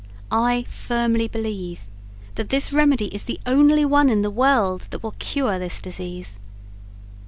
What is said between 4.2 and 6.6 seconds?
the world that will cure this disease.